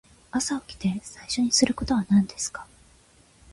[0.31, 2.65] 朝起きて最初にすることは何ですか。